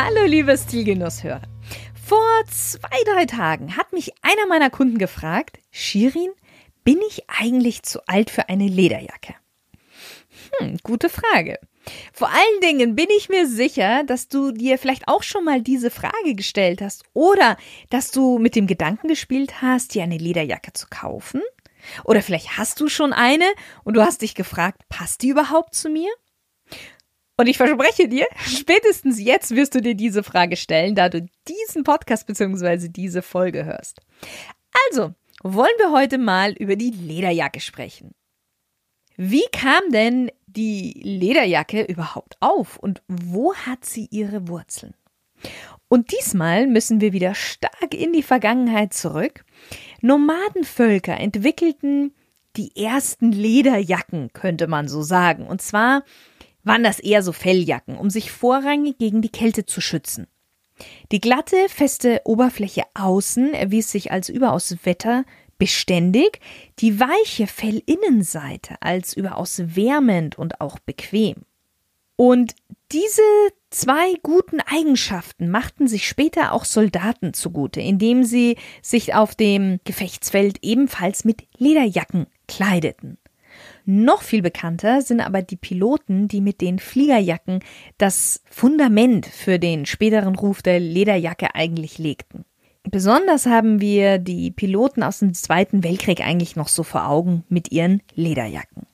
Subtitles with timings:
[0.00, 1.42] Hallo, liebe Stilgenusshörer.
[2.06, 6.30] Vor zwei, drei Tagen hat mich einer meiner Kunden gefragt, Shirin,
[6.84, 9.34] bin ich eigentlich zu alt für eine Lederjacke?
[10.60, 11.58] Hm, gute Frage.
[12.12, 15.90] Vor allen Dingen bin ich mir sicher, dass du dir vielleicht auch schon mal diese
[15.90, 17.56] Frage gestellt hast oder
[17.90, 21.42] dass du mit dem Gedanken gespielt hast, dir eine Lederjacke zu kaufen.
[22.04, 23.46] Oder vielleicht hast du schon eine
[23.82, 26.10] und du hast dich gefragt, passt die überhaupt zu mir?
[27.38, 31.84] Und ich verspreche dir, spätestens jetzt wirst du dir diese Frage stellen, da du diesen
[31.84, 32.88] Podcast bzw.
[32.88, 34.00] diese Folge hörst.
[34.88, 38.12] Also, wollen wir heute mal über die Lederjacke sprechen.
[39.16, 44.94] Wie kam denn die Lederjacke überhaupt auf und wo hat sie ihre Wurzeln?
[45.88, 49.44] Und diesmal müssen wir wieder stark in die Vergangenheit zurück.
[50.00, 52.14] Nomadenvölker entwickelten
[52.56, 55.46] die ersten Lederjacken, könnte man so sagen.
[55.46, 56.02] Und zwar
[56.68, 60.28] waren das eher so Felljacken, um sich vorrangig gegen die Kälte zu schützen.
[61.10, 66.40] Die glatte, feste Oberfläche außen erwies sich als überaus wetterbeständig,
[66.78, 71.44] die weiche Fellinnenseite als überaus wärmend und auch bequem.
[72.14, 72.54] Und
[72.92, 73.22] diese
[73.70, 80.58] zwei guten Eigenschaften machten sich später auch Soldaten zugute, indem sie sich auf dem Gefechtsfeld
[80.62, 83.18] ebenfalls mit Lederjacken kleideten.
[83.90, 87.60] Noch viel bekannter sind aber die Piloten, die mit den Fliegerjacken
[87.96, 92.44] das Fundament für den späteren Ruf der Lederjacke eigentlich legten.
[92.82, 97.72] Besonders haben wir die Piloten aus dem Zweiten Weltkrieg eigentlich noch so vor Augen mit
[97.72, 98.86] ihren Lederjacken.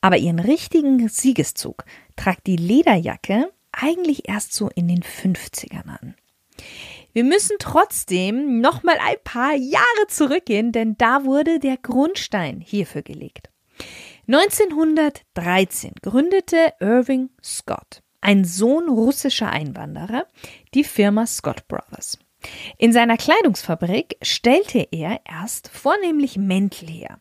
[0.00, 1.84] Aber ihren richtigen Siegeszug
[2.16, 6.16] tragt die Lederjacke eigentlich erst so in den 50ern an.
[7.12, 13.02] Wir müssen trotzdem noch mal ein paar Jahre zurückgehen, denn da wurde der Grundstein hierfür
[13.02, 13.50] gelegt.
[14.28, 20.26] 1913 gründete Irving Scott, ein Sohn russischer Einwanderer,
[20.74, 22.18] die Firma Scott Brothers.
[22.76, 27.20] In seiner Kleidungsfabrik stellte er erst vornehmlich Mäntel her.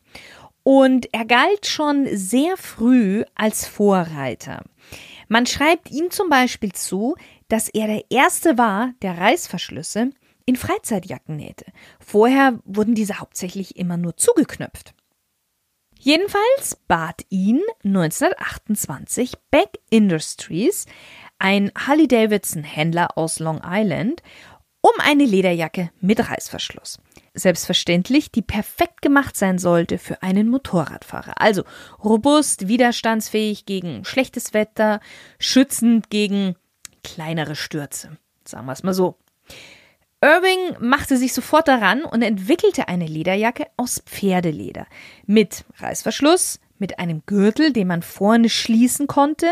[0.63, 4.63] Und er galt schon sehr früh als Vorreiter.
[5.27, 7.15] Man schreibt ihm zum Beispiel zu,
[7.49, 10.09] dass er der Erste war, der Reißverschlüsse
[10.47, 11.65] in Freizeitjacken nähte.
[11.99, 14.94] Vorher wurden diese hauptsächlich immer nur zugeknöpft.
[16.05, 20.85] Jedenfalls bat ihn 1928 Beck Industries,
[21.39, 24.21] ein Harley-Davidson-Händler aus Long Island,
[24.81, 26.99] um eine Lederjacke mit Reißverschluss.
[27.33, 31.41] Selbstverständlich, die perfekt gemacht sein sollte für einen Motorradfahrer.
[31.41, 31.63] Also
[32.03, 34.99] robust, widerstandsfähig gegen schlechtes Wetter,
[35.39, 36.55] schützend gegen
[37.03, 38.15] kleinere Stürze.
[38.47, 39.17] Sagen wir es mal so.
[40.25, 44.87] Irving machte sich sofort daran und entwickelte eine Lederjacke aus Pferdeleder.
[45.27, 49.45] Mit Reißverschluss, mit einem Gürtel, den man vorne schließen konnte,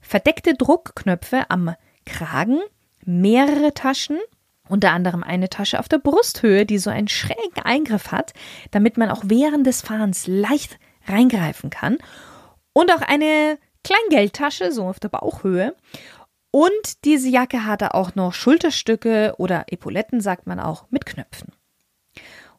[0.00, 1.76] verdeckte Druckknöpfe am
[2.06, 2.58] Kragen,
[3.04, 4.18] mehrere Taschen,
[4.68, 8.32] unter anderem eine Tasche auf der Brusthöhe, die so einen schrägen Eingriff hat,
[8.72, 11.98] damit man auch während des Fahrens leicht reingreifen kann,
[12.72, 15.76] und auch eine Kleingeldtasche, so auf der Bauchhöhe,
[16.50, 21.52] und diese Jacke hatte auch noch Schulterstücke oder Epauletten, sagt man auch, mit Knöpfen.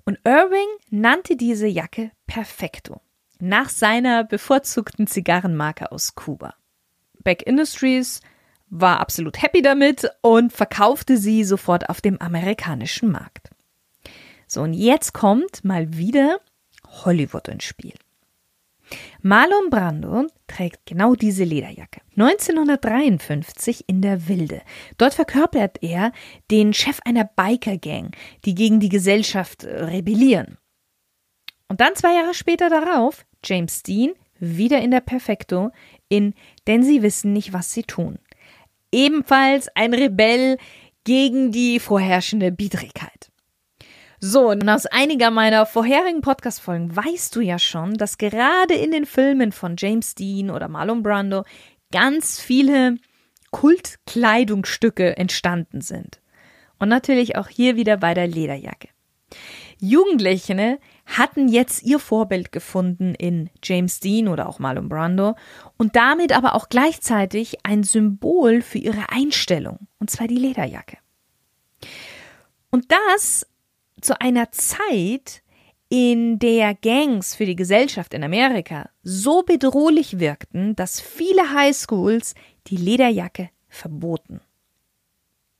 [0.06, 3.02] Und Irving nannte diese Jacke Perfecto,
[3.40, 6.56] nach seiner bevorzugten Zigarrenmarke aus Kuba.
[7.24, 8.22] Beck Industries
[8.69, 13.50] war absolut happy damit und verkaufte sie sofort auf dem amerikanischen Markt.
[14.47, 16.40] So, und jetzt kommt mal wieder
[17.06, 17.94] Hollywood ins Spiel.
[19.22, 22.01] Marlon Brando trägt genau diese Lederjacke.
[22.17, 24.61] 1953 in der Wilde.
[24.97, 26.11] Dort verkörpert er
[26.49, 28.16] den Chef einer Biker-Gang,
[28.46, 30.58] die gegen die Gesellschaft äh, rebellieren.
[31.67, 35.72] Und dann zwei Jahre später darauf James Dean wieder in der Perfecto
[36.09, 36.34] in
[36.67, 38.20] Denn sie wissen nicht, was sie tun.
[38.91, 40.58] Ebenfalls ein Rebell
[41.05, 43.30] gegen die vorherrschende Biedrigkeit.
[44.23, 49.08] So, und aus einiger meiner vorherigen Podcast-Folgen weißt du ja schon, dass gerade in den
[49.08, 51.44] Filmen von James Dean oder Marlon Brando
[51.91, 52.97] ganz viele
[53.50, 56.22] Kultkleidungsstücke entstanden sind.
[56.78, 58.90] Und natürlich auch hier wieder bei der Lederjacke.
[59.79, 60.78] Jugendliche
[61.08, 65.35] hatten jetzt ihr Vorbild gefunden in James Dean oder auch Marlon Brando
[65.78, 71.00] und damit aber auch gleichzeitig ein Symbol für ihre Einstellung, und zwar die Lederjacke.
[72.70, 73.47] Und das
[74.02, 75.42] zu einer Zeit,
[75.92, 82.34] in der Gangs für die Gesellschaft in Amerika so bedrohlich wirkten, dass viele Highschools
[82.68, 84.40] die Lederjacke verboten.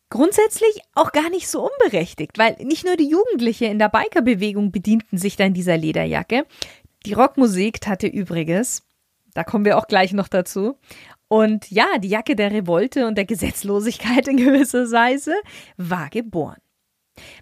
[0.10, 5.18] Grundsätzlich auch gar nicht so unberechtigt, weil nicht nur die Jugendliche in der Bikerbewegung bedienten
[5.18, 6.46] sich dann dieser Lederjacke.
[7.06, 8.84] Die Rockmusik hatte übriges,
[9.34, 10.78] da kommen wir auch gleich noch dazu.
[11.28, 15.34] Und ja, die Jacke der Revolte und der Gesetzlosigkeit in gewisser Weise
[15.76, 16.62] war geboren.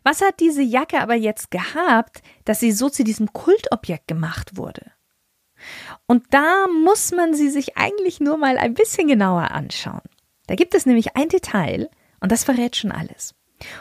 [0.04, 4.92] Was hat diese Jacke aber jetzt gehabt, dass sie so zu diesem Kultobjekt gemacht wurde?
[6.06, 10.02] Und da muss man sie sich eigentlich nur mal ein bisschen genauer anschauen.
[10.48, 11.90] Da gibt es nämlich ein Detail
[12.22, 13.36] und das verrät schon alles.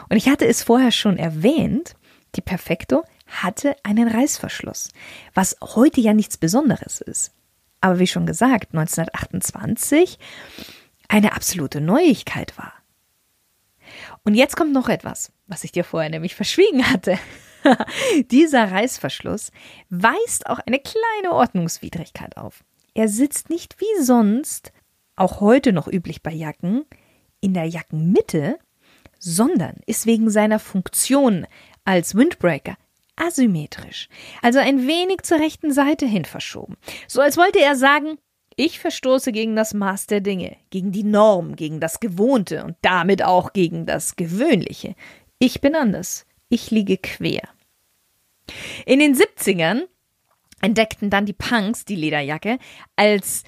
[0.09, 1.95] Und ich hatte es vorher schon erwähnt,
[2.35, 4.89] die Perfecto hatte einen Reißverschluss,
[5.33, 7.33] was heute ja nichts Besonderes ist.
[7.81, 10.19] Aber wie schon gesagt, 1928
[11.07, 12.73] eine absolute Neuigkeit war.
[14.23, 17.17] Und jetzt kommt noch etwas, was ich dir vorher nämlich verschwiegen hatte.
[18.31, 19.51] Dieser Reißverschluss
[19.89, 22.63] weist auch eine kleine Ordnungswidrigkeit auf.
[22.93, 24.71] Er sitzt nicht wie sonst,
[25.15, 26.85] auch heute noch üblich bei Jacken,
[27.41, 28.57] in der Jackenmitte,
[29.17, 31.45] sondern ist wegen seiner Funktion
[31.83, 32.77] als Windbreaker
[33.19, 34.07] asymmetrisch,
[34.41, 36.77] also ein wenig zur rechten Seite hin verschoben.
[37.07, 38.17] So als wollte er sagen,
[38.59, 43.23] ich verstoße gegen das Maß der Dinge, gegen die Norm, gegen das Gewohnte und damit
[43.23, 44.95] auch gegen das Gewöhnliche.
[45.39, 46.25] Ich bin anders.
[46.49, 47.47] Ich liege quer.
[48.85, 49.83] In den 70ern
[50.61, 52.59] entdeckten dann die Punks die Lederjacke
[52.97, 53.43] als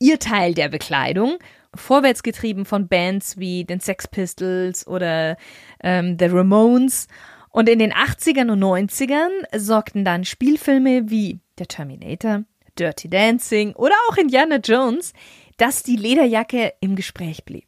[0.00, 1.38] ihr Teil der Bekleidung,
[1.72, 5.36] vorwärtsgetrieben von Bands wie den Sex Pistols oder
[5.80, 7.06] ähm, The Ramones.
[7.50, 12.42] Und in den 80ern und 90ern sorgten dann Spielfilme wie Der Terminator,
[12.78, 15.12] Dirty Dancing oder auch Indiana Jones,
[15.56, 17.66] dass die Lederjacke im Gespräch blieb.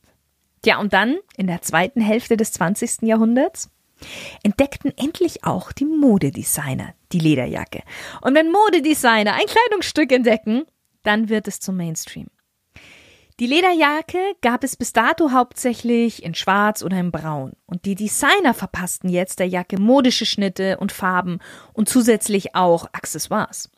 [0.65, 3.03] Ja, und dann, in der zweiten Hälfte des 20.
[3.03, 3.71] Jahrhunderts,
[4.43, 7.83] entdeckten endlich auch die Modedesigner die Lederjacke.
[8.21, 10.65] Und wenn Modedesigner ein Kleidungsstück entdecken,
[11.03, 12.29] dann wird es zum Mainstream.
[13.41, 17.53] Die Lederjacke gab es bis dato hauptsächlich in Schwarz oder in Braun.
[17.67, 21.39] Und die Designer verpassten jetzt der Jacke modische Schnitte und Farben
[21.73, 23.71] und zusätzlich auch Accessoires.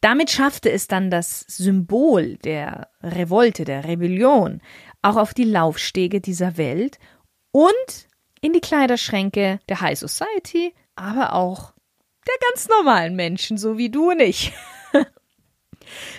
[0.00, 4.62] Damit schaffte es dann das Symbol der Revolte, der Rebellion,
[5.02, 6.98] auch auf die Laufstege dieser Welt
[7.52, 8.08] und
[8.40, 11.72] in die Kleiderschränke der High Society, aber auch
[12.26, 14.52] der ganz normalen Menschen, so wie du und ich.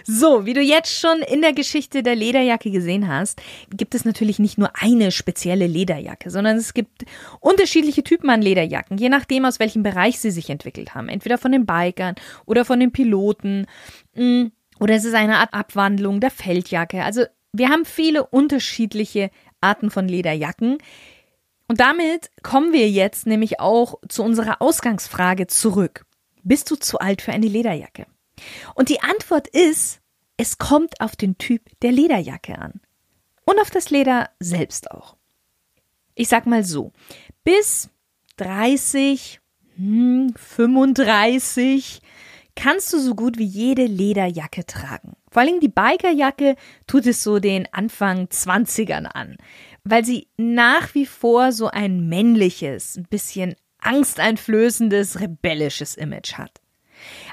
[0.04, 4.40] So, wie du jetzt schon in der Geschichte der Lederjacke gesehen hast, gibt es natürlich
[4.40, 7.06] nicht nur eine spezielle Lederjacke, sondern es gibt
[7.40, 11.10] unterschiedliche Typen an Lederjacken, je nachdem, aus welchem Bereich sie sich entwickelt haben.
[11.10, 12.16] Entweder von den Bikern
[12.46, 13.66] oder von den Piloten.
[14.16, 14.48] Mm,
[14.80, 17.04] oder es ist eine Art Abwandlung der Feldjacke.
[17.04, 19.30] Also wir haben viele unterschiedliche
[19.60, 20.78] Arten von Lederjacken.
[21.68, 26.06] Und damit kommen wir jetzt nämlich auch zu unserer Ausgangsfrage zurück.
[26.44, 28.08] Bist du zu alt für eine Lederjacke?
[28.76, 30.00] Und die Antwort ist,
[30.38, 32.82] es kommt auf den Typ der Lederjacke an.
[33.46, 35.16] Und auf das Leder selbst auch.
[36.16, 36.92] Ich sag mal so,
[37.44, 37.90] bis
[38.38, 39.40] 30,
[39.78, 42.02] 35 hm,
[42.56, 45.14] kannst du so gut wie jede Lederjacke tragen.
[45.30, 46.56] Vor allem die Bikerjacke
[46.88, 49.38] tut es so den Anfang 20ern an,
[49.84, 56.61] weil sie nach wie vor so ein männliches, ein bisschen angsteinflößendes, rebellisches Image hat.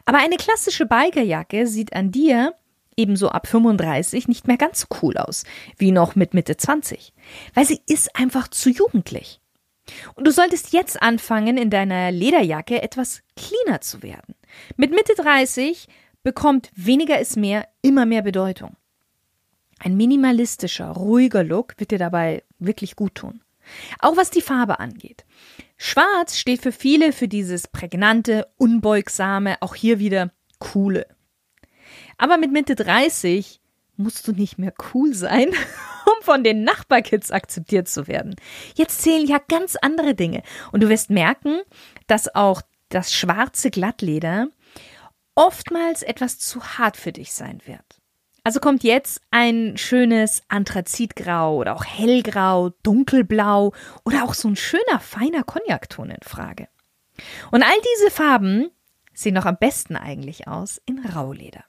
[0.05, 2.55] Aber eine klassische Bikerjacke sieht an dir
[2.97, 5.45] ebenso ab 35 nicht mehr ganz so cool aus
[5.77, 7.15] wie noch mit Mitte 20,
[7.55, 9.41] weil sie ist einfach zu jugendlich.
[10.15, 14.35] Und du solltest jetzt anfangen, in deiner Lederjacke etwas cleaner zu werden.
[14.77, 15.87] Mit Mitte 30
[16.23, 18.77] bekommt weniger ist mehr immer mehr Bedeutung.
[19.79, 23.41] Ein minimalistischer, ruhiger Look wird dir dabei wirklich gut tun.
[23.99, 25.25] Auch was die Farbe angeht.
[25.77, 31.07] Schwarz steht für viele für dieses prägnante, unbeugsame, auch hier wieder coole.
[32.17, 33.61] Aber mit Mitte 30
[33.97, 35.49] musst du nicht mehr cool sein,
[36.07, 38.35] um von den Nachbarkids akzeptiert zu werden.
[38.75, 40.43] Jetzt zählen ja ganz andere Dinge.
[40.73, 41.61] Und du wirst merken,
[42.07, 44.49] dass auch das schwarze Glattleder
[45.35, 47.98] oftmals etwas zu hart für dich sein wird.
[48.49, 53.75] Also kommt jetzt ein schönes Anthrazitgrau oder auch hellgrau, dunkelblau
[54.07, 56.67] oder auch so ein schöner feiner Cognacton in Frage.
[57.51, 58.71] Und all diese Farben
[59.13, 61.63] sehen noch am besten eigentlich aus in Rauleder.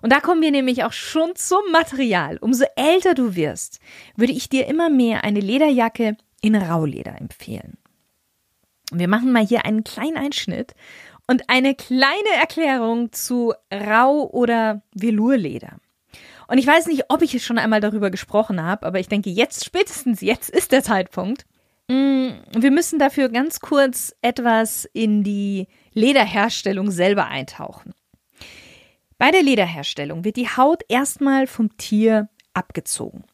[0.00, 2.38] Und da kommen wir nämlich auch schon zum Material.
[2.38, 3.78] Umso älter du wirst,
[4.16, 7.78] würde ich dir immer mehr eine Lederjacke in Rauleder empfehlen.
[8.90, 10.74] Wir machen mal hier einen kleinen Einschnitt
[11.26, 15.76] und eine kleine Erklärung zu Rau- oder Velurleder.
[16.48, 19.30] Und ich weiß nicht, ob ich es schon einmal darüber gesprochen habe, aber ich denke,
[19.30, 21.46] jetzt, spätestens jetzt ist der Zeitpunkt.
[21.88, 27.94] Mm, wir müssen dafür ganz kurz etwas in die Lederherstellung selber eintauchen.
[29.18, 33.24] Bei der Lederherstellung wird die Haut erstmal vom Tier abgezogen.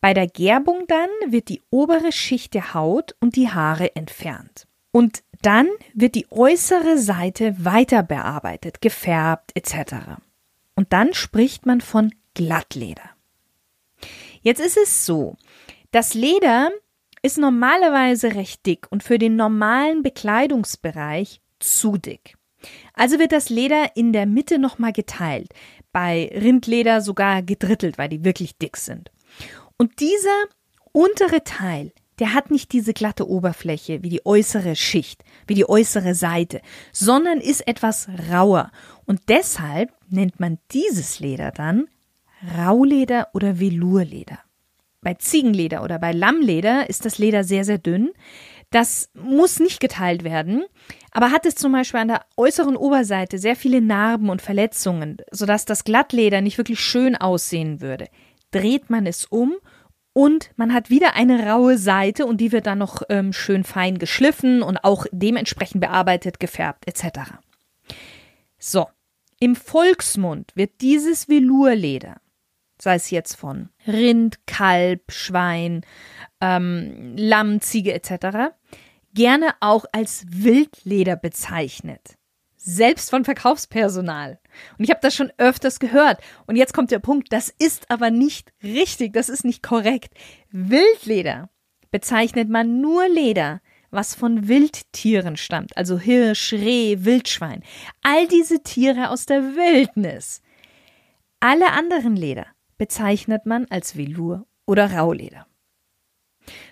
[0.00, 4.66] Bei der Gerbung dann wird die obere Schicht der Haut und die Haare entfernt.
[4.92, 9.94] Und dann wird die äußere Seite weiter bearbeitet, gefärbt etc.
[10.74, 13.10] Und dann spricht man von Glattleder.
[14.40, 15.36] Jetzt ist es so,
[15.90, 16.70] das Leder
[17.22, 22.36] ist normalerweise recht dick und für den normalen Bekleidungsbereich zu dick.
[22.94, 25.52] Also wird das Leder in der Mitte nochmal geteilt,
[25.92, 29.10] bei Rindleder sogar gedrittelt, weil die wirklich dick sind.
[29.76, 30.44] Und dieser
[30.92, 36.14] untere Teil, der hat nicht diese glatte Oberfläche wie die äußere Schicht, wie die äußere
[36.14, 36.60] Seite,
[36.92, 38.70] sondern ist etwas rauer.
[39.06, 41.88] Und deshalb nennt man dieses Leder dann
[42.56, 44.38] Rauleder oder Velurleder.
[45.00, 48.12] Bei Ziegenleder oder bei Lammleder ist das Leder sehr, sehr dünn.
[48.70, 50.62] Das muss nicht geteilt werden,
[51.10, 55.64] aber hat es zum Beispiel an der äußeren Oberseite sehr viele Narben und Verletzungen, sodass
[55.64, 58.06] das Glattleder nicht wirklich schön aussehen würde.
[58.52, 59.54] Dreht man es um
[60.12, 63.98] und man hat wieder eine raue Seite und die wird dann noch ähm, schön fein
[63.98, 67.32] geschliffen und auch dementsprechend bearbeitet, gefärbt etc.
[68.58, 68.88] So,
[69.40, 72.22] im Volksmund wird dieses Velurleder
[72.82, 75.82] sei es jetzt von Rind, Kalb, Schwein,
[76.40, 78.54] ähm, Lamm, Ziege etc.,
[79.14, 82.16] gerne auch als Wildleder bezeichnet.
[82.64, 84.38] Selbst von Verkaufspersonal.
[84.78, 86.20] Und ich habe das schon öfters gehört.
[86.46, 90.14] Und jetzt kommt der Punkt, das ist aber nicht richtig, das ist nicht korrekt.
[90.52, 91.50] Wildleder
[91.90, 97.64] bezeichnet man nur Leder, was von Wildtieren stammt, also Hirsch, Reh, Wildschwein.
[98.02, 100.40] All diese Tiere aus der Wildnis.
[101.40, 102.46] Alle anderen Leder
[102.78, 105.46] bezeichnet man als Velour oder Rauleder.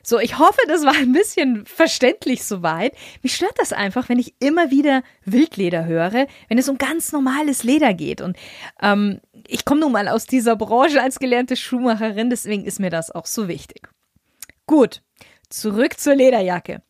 [0.03, 2.95] So, ich hoffe, das war ein bisschen verständlich soweit.
[3.23, 7.63] Mich stört das einfach, wenn ich immer wieder Wildleder höre, wenn es um ganz normales
[7.63, 8.21] Leder geht.
[8.21, 8.37] Und
[8.83, 13.11] ähm, ich komme nun mal aus dieser Branche als gelernte Schuhmacherin, deswegen ist mir das
[13.11, 13.89] auch so wichtig.
[14.67, 15.03] Gut,
[15.49, 16.83] zurück zur Lederjacke.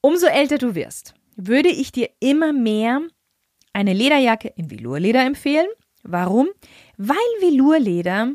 [0.00, 3.00] Umso älter du wirst, würde ich dir immer mehr
[3.72, 5.68] eine Lederjacke in Velourleder empfehlen.
[6.02, 6.48] Warum?
[6.96, 8.34] weil Velurleder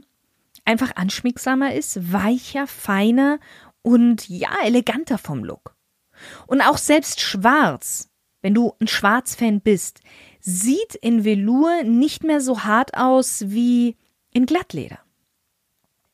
[0.71, 3.39] einfach anschmiegsamer ist, weicher, feiner
[3.81, 5.75] und ja, eleganter vom Look.
[6.47, 8.09] Und auch selbst schwarz,
[8.41, 10.01] wenn du ein Schwarzfan bist,
[10.39, 13.97] sieht in Velour nicht mehr so hart aus wie
[14.31, 14.99] in Glattleder.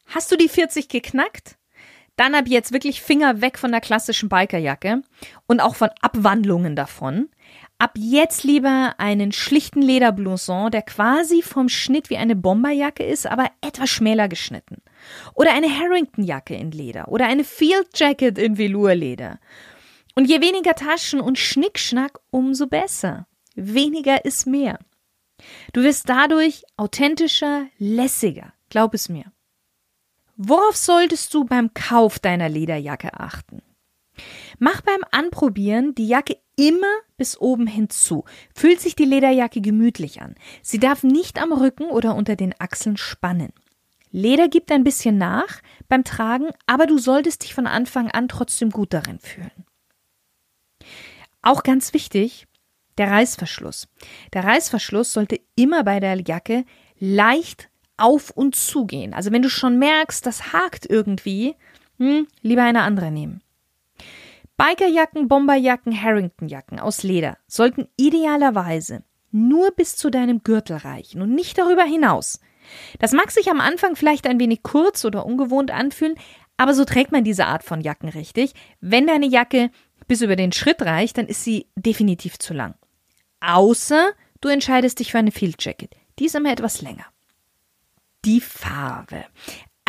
[0.08, 1.58] Hast du die 40 geknackt?
[2.16, 5.04] Dann ab jetzt wirklich Finger weg von der klassischen Bikerjacke
[5.46, 7.30] und auch von Abwandlungen davon.
[7.80, 13.52] Ab jetzt lieber einen schlichten Lederblouson, der quasi vom Schnitt wie eine Bomberjacke ist, aber
[13.62, 14.82] etwas schmäler geschnitten.
[15.36, 19.40] Oder eine Harrington-Jacke in Leder oder eine Field Jacket in Velourleder.
[20.16, 23.28] Und je weniger Taschen und Schnickschnack, umso besser.
[23.54, 24.80] Weniger ist mehr.
[25.74, 29.26] Du wirst dadurch authentischer, lässiger, glaub es mir.
[30.36, 33.62] Worauf solltest du beim Kauf deiner Lederjacke achten?
[34.60, 38.26] Mach beim Anprobieren die Jacke immer bis oben hinzu.
[38.54, 40.36] Fühlt sich die Lederjacke gemütlich an.
[40.62, 43.54] Sie darf nicht am Rücken oder unter den Achseln spannen.
[44.12, 48.72] Leder gibt ein bisschen nach beim Tragen, aber du solltest dich von Anfang an trotzdem
[48.72, 49.52] gut darin fühlen.
[51.42, 52.48] Auch ganz wichtig,
[52.98, 53.88] der Reißverschluss.
[54.34, 56.66] Der Reißverschluss sollte immer bei der Jacke
[57.00, 59.14] leicht auf und zu gehen.
[59.14, 61.56] Also wenn du schon merkst, das hakt irgendwie,
[61.98, 63.42] hm, lieber eine andere nehmen.
[64.58, 71.58] Bikerjacken, Bomberjacken, Harringtonjacken aus Leder sollten idealerweise nur bis zu deinem Gürtel reichen und nicht
[71.60, 72.40] darüber hinaus.
[73.00, 76.16] Das mag sich am Anfang vielleicht ein wenig kurz oder ungewohnt anfühlen,
[76.58, 78.54] aber so trägt man diese Art von Jacken richtig.
[78.82, 79.70] Wenn deine Jacke
[80.08, 82.74] bis über den Schritt reicht, dann ist sie definitiv zu lang.
[83.42, 84.12] Außer
[84.42, 85.96] du entscheidest dich für eine Field Jacket.
[86.18, 87.06] Die ist immer etwas länger.
[88.26, 89.26] Die Farbe.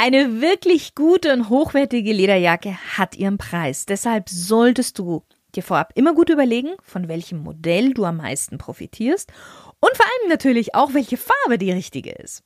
[0.00, 3.84] Eine wirklich gute und hochwertige Lederjacke hat ihren Preis.
[3.84, 5.24] Deshalb solltest du
[5.56, 9.32] dir vorab immer gut überlegen, von welchem Modell du am meisten profitierst
[9.80, 12.44] und vor allem natürlich auch, welche Farbe die richtige ist.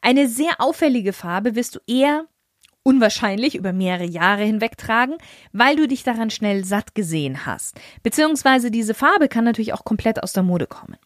[0.00, 2.24] Eine sehr auffällige Farbe wirst du eher
[2.84, 5.18] unwahrscheinlich über mehrere Jahre hinweg tragen,
[5.52, 7.78] weil du dich daran schnell satt gesehen hast.
[8.02, 10.96] Beziehungsweise diese Farbe kann natürlich auch komplett aus der Mode kommen.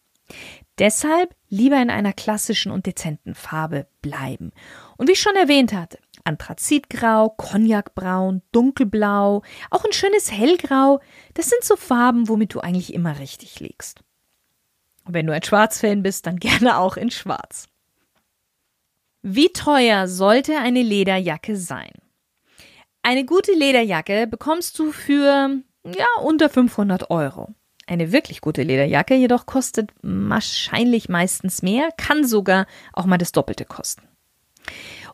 [0.78, 4.52] Deshalb lieber in einer klassischen und dezenten Farbe bleiben.
[4.96, 11.00] Und wie ich schon erwähnt hatte, Anthrazitgrau, Cognacbraun, Dunkelblau, auch ein schönes Hellgrau,
[11.34, 14.00] das sind so Farben, womit du eigentlich immer richtig liegst.
[15.04, 17.66] Und wenn du ein Schwarzfan bist, dann gerne auch in Schwarz.
[19.22, 21.92] Wie teuer sollte eine Lederjacke sein?
[23.02, 27.54] Eine gute Lederjacke bekommst du für ja unter 500 Euro.
[27.87, 33.64] Eine wirklich gute Lederjacke jedoch kostet wahrscheinlich meistens mehr, kann sogar auch mal das Doppelte
[33.64, 34.02] kosten.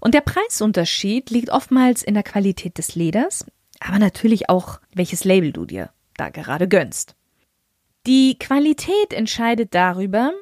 [0.01, 3.47] Und der Preisunterschied liegt oftmals in der Qualität des Leders,
[3.81, 7.15] aber natürlich auch, welches Label du dir da gerade gönnst.
[8.07, 10.33] Die Qualität entscheidet darüber,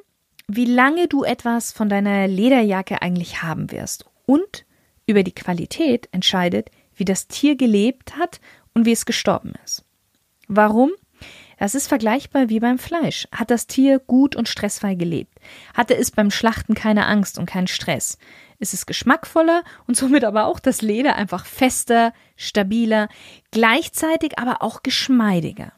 [0.47, 4.05] wie lange du etwas von deiner Lederjacke eigentlich haben wirst.
[4.25, 4.65] Und
[5.05, 8.39] über die Qualität entscheidet, wie das Tier gelebt hat
[8.73, 9.83] und wie es gestorben ist.
[10.47, 10.91] Warum?
[11.57, 13.27] Das ist vergleichbar wie beim Fleisch.
[13.31, 15.33] Hat das Tier gut und stressfrei gelebt?
[15.73, 18.17] Hatte es beim Schlachten keine Angst und keinen Stress?
[18.59, 23.07] Ist es geschmackvoller und somit aber auch das Leder einfach fester, stabiler,
[23.51, 25.73] gleichzeitig aber auch geschmeidiger?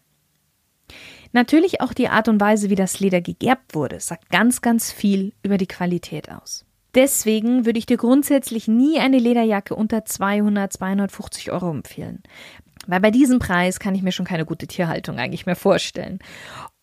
[1.31, 5.33] Natürlich auch die Art und Weise, wie das Leder gegerbt wurde, sagt ganz, ganz viel
[5.43, 6.65] über die Qualität aus.
[6.95, 12.24] Deswegen würde ich dir grundsätzlich nie eine Lederjacke unter 200, 250 Euro empfehlen.
[12.88, 16.19] Weil bei diesem Preis kann ich mir schon keine gute Tierhaltung eigentlich mehr vorstellen.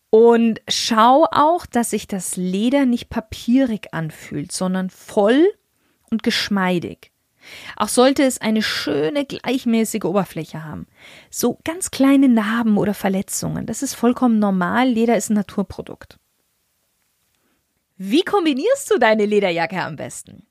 [0.09, 5.45] Und schau auch, dass sich das Leder nicht papierig anfühlt, sondern voll
[6.11, 7.11] und geschmeidig.
[7.75, 10.87] Auch sollte es eine schöne, gleichmäßige Oberfläche haben.
[11.29, 14.89] So ganz kleine Narben oder Verletzungen, das ist vollkommen normal.
[14.89, 16.17] Leder ist ein Naturprodukt.
[17.97, 20.45] Wie kombinierst du deine Lederjacke am besten?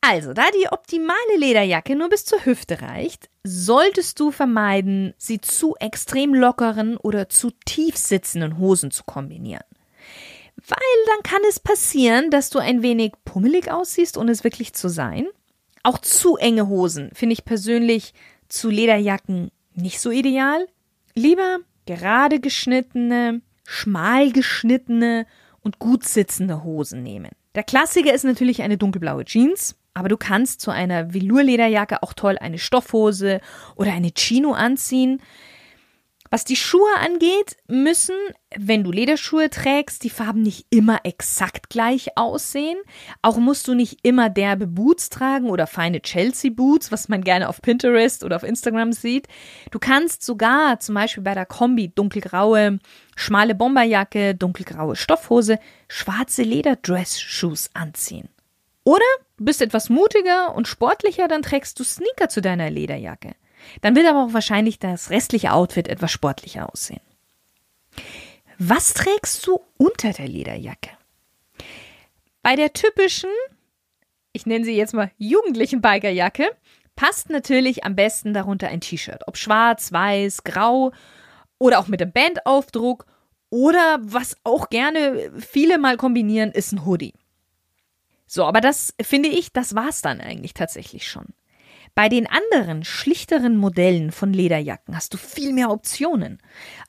[0.00, 5.74] Also, da die optimale Lederjacke nur bis zur Hüfte reicht, solltest du vermeiden, sie zu
[5.80, 9.64] extrem lockeren oder zu tief sitzenden Hosen zu kombinieren.
[10.68, 14.88] Weil dann kann es passieren, dass du ein wenig pummelig aussiehst, ohne es wirklich zu
[14.88, 15.26] sein.
[15.82, 18.12] Auch zu enge Hosen finde ich persönlich
[18.48, 20.66] zu Lederjacken nicht so ideal.
[21.14, 25.26] Lieber gerade geschnittene, schmal geschnittene
[25.60, 27.30] und gut sitzende Hosen nehmen.
[27.54, 32.36] Der Klassiker ist natürlich eine dunkelblaue Jeans, aber du kannst zu einer Velour-Lederjacke auch toll
[32.38, 33.40] eine Stoffhose
[33.74, 35.20] oder eine Chino anziehen.
[36.30, 38.14] Was die Schuhe angeht, müssen,
[38.56, 42.78] wenn du Lederschuhe trägst, die Farben nicht immer exakt gleich aussehen.
[43.22, 47.48] Auch musst du nicht immer derbe Boots tragen oder feine Chelsea Boots, was man gerne
[47.48, 49.26] auf Pinterest oder auf Instagram sieht.
[49.70, 52.78] Du kannst sogar zum Beispiel bei der Kombi dunkelgraue,
[53.16, 58.28] schmale Bomberjacke, dunkelgraue Stoffhose, schwarze Lederdress-Shoes anziehen.
[58.84, 59.04] Oder
[59.38, 63.34] bist etwas mutiger und sportlicher, dann trägst du Sneaker zu deiner Lederjacke.
[63.80, 67.00] Dann wird aber auch wahrscheinlich das restliche Outfit etwas sportlicher aussehen.
[68.58, 70.90] Was trägst du unter der Lederjacke?
[72.42, 73.30] Bei der typischen,
[74.32, 76.50] ich nenne sie jetzt mal jugendlichen Bikerjacke,
[76.96, 79.22] passt natürlich am besten darunter ein T-Shirt.
[79.26, 80.92] Ob schwarz, weiß, grau
[81.58, 83.06] oder auch mit einem Bandaufdruck
[83.50, 87.14] oder was auch gerne viele mal kombinieren, ist ein Hoodie.
[88.26, 91.26] So, aber das finde ich, das war's dann eigentlich tatsächlich schon.
[91.98, 96.38] Bei den anderen, schlichteren Modellen von Lederjacken hast du viel mehr Optionen.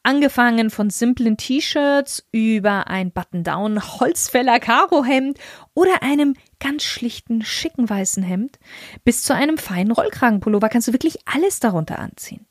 [0.04, 5.40] Angefangen von simplen T-Shirts über ein Button-Down Holzfäller Karohemd
[5.74, 8.60] oder einem ganz schlichten schicken weißen Hemd
[9.04, 12.46] bis zu einem feinen Rollkragenpullover kannst du wirklich alles darunter anziehen.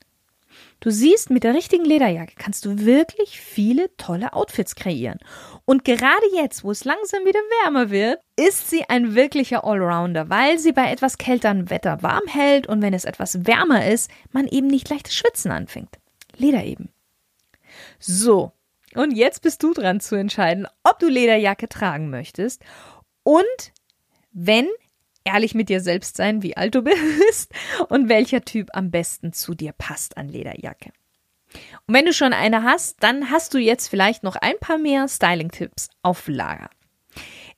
[0.79, 5.19] Du siehst, mit der richtigen Lederjacke kannst du wirklich viele tolle Outfits kreieren.
[5.65, 10.57] Und gerade jetzt, wo es langsam wieder wärmer wird, ist sie ein wirklicher Allrounder, weil
[10.57, 14.67] sie bei etwas kälteren Wetter warm hält und wenn es etwas wärmer ist, man eben
[14.67, 15.99] nicht leichtes Schwitzen anfängt.
[16.37, 16.89] Leder eben.
[17.99, 18.53] So,
[18.95, 22.63] und jetzt bist du dran zu entscheiden, ob du Lederjacke tragen möchtest
[23.23, 23.73] und
[24.31, 24.67] wenn
[25.31, 26.81] ehrlich mit dir selbst sein, wie alt du
[27.27, 27.51] bist
[27.89, 30.91] und welcher Typ am besten zu dir passt an Lederjacke.
[31.87, 35.07] Und wenn du schon eine hast, dann hast du jetzt vielleicht noch ein paar mehr
[35.07, 36.69] Styling-Tipps auf Lager.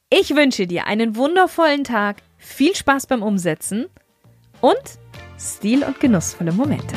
[0.10, 3.88] Ich wünsche dir einen wundervollen Tag, viel Spaß beim Umsetzen
[4.62, 4.82] und
[5.38, 6.96] stil- und genussvolle Momente.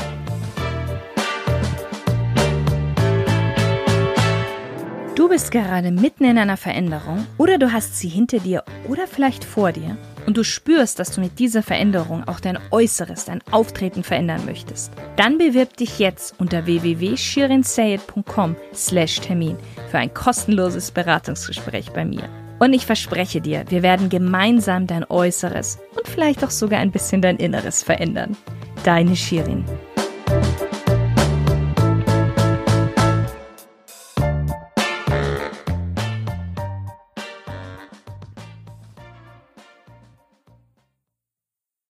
[5.14, 9.44] Du bist gerade mitten in einer Veränderung oder du hast sie hinter dir oder vielleicht
[9.44, 14.02] vor dir und du spürst, dass du mit dieser Veränderung auch dein Äußeres, dein Auftreten
[14.02, 19.56] verändern möchtest, dann bewirb dich jetzt unter www.shirinsayed.com slash Termin
[19.90, 22.28] für ein kostenloses Beratungsgespräch bei mir.
[22.58, 27.20] Und ich verspreche dir, wir werden gemeinsam dein Äußeres und vielleicht auch sogar ein bisschen
[27.20, 28.36] dein Inneres verändern.
[28.84, 29.64] Deine Shirin.